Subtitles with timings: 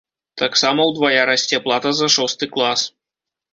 [0.41, 2.89] Таксама ўдвая расце плата за шосты клас.